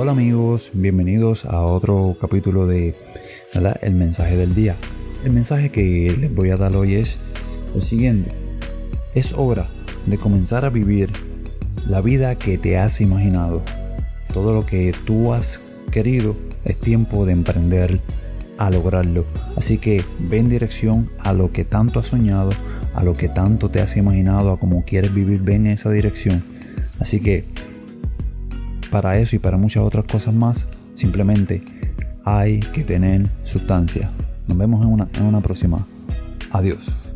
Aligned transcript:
Hola 0.00 0.12
amigos, 0.12 0.70
bienvenidos 0.74 1.44
a 1.44 1.60
otro 1.62 2.16
capítulo 2.20 2.68
de 2.68 2.94
el 3.82 3.94
mensaje 3.94 4.36
del 4.36 4.54
día. 4.54 4.76
El 5.24 5.32
mensaje 5.32 5.70
que 5.70 6.16
les 6.20 6.32
voy 6.32 6.50
a 6.50 6.56
dar 6.56 6.76
hoy 6.76 6.94
es 6.94 7.18
lo 7.74 7.80
siguiente. 7.80 8.30
Es 9.16 9.32
hora 9.32 9.68
de 10.06 10.16
comenzar 10.16 10.64
a 10.64 10.70
vivir 10.70 11.10
la 11.88 12.00
vida 12.00 12.36
que 12.36 12.58
te 12.58 12.78
has 12.78 13.00
imaginado. 13.00 13.60
Todo 14.32 14.54
lo 14.54 14.64
que 14.64 14.94
tú 15.04 15.32
has 15.32 15.62
querido 15.90 16.36
es 16.64 16.78
tiempo 16.78 17.26
de 17.26 17.32
emprender 17.32 18.00
a 18.56 18.70
lograrlo. 18.70 19.24
Así 19.56 19.78
que 19.78 20.04
ve 20.20 20.38
en 20.38 20.48
dirección 20.48 21.10
a 21.18 21.32
lo 21.32 21.50
que 21.50 21.64
tanto 21.64 21.98
has 21.98 22.06
soñado, 22.06 22.50
a 22.94 23.02
lo 23.02 23.14
que 23.14 23.28
tanto 23.28 23.68
te 23.68 23.80
has 23.80 23.96
imaginado, 23.96 24.52
a 24.52 24.60
cómo 24.60 24.84
quieres 24.84 25.12
vivir, 25.12 25.42
ven 25.42 25.66
en 25.66 25.72
esa 25.72 25.90
dirección. 25.90 26.44
Así 27.00 27.18
que 27.18 27.57
para 28.88 29.18
eso 29.18 29.36
y 29.36 29.38
para 29.38 29.56
muchas 29.56 29.82
otras 29.82 30.04
cosas 30.04 30.34
más, 30.34 30.68
simplemente 30.94 31.62
hay 32.24 32.60
que 32.60 32.84
tener 32.84 33.28
sustancia. 33.44 34.10
Nos 34.46 34.58
vemos 34.58 34.84
en 34.84 34.92
una, 34.92 35.08
en 35.14 35.24
una 35.24 35.40
próxima. 35.40 35.86
Adiós. 36.50 37.07